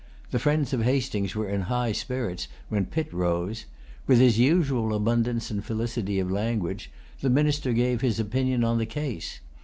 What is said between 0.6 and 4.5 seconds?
of Hastings were in high spirits when Pitt rose. With his